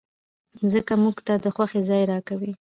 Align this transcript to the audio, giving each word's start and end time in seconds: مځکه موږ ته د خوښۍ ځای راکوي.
مځکه 0.61 0.93
موږ 1.03 1.15
ته 1.25 1.33
د 1.43 1.45
خوښۍ 1.55 1.81
ځای 1.89 2.01
راکوي. 2.11 2.51